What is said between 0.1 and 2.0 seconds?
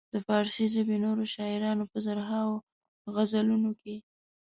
د فارسي ژبې نورو شاعرانو په